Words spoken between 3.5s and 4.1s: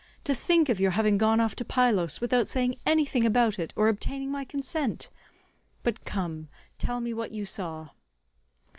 it or